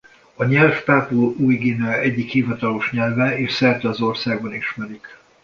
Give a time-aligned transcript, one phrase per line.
[0.35, 5.17] A nyelv Pápua Új-Guinea egyik hivatalos nyelve és szerte az országban ismerik.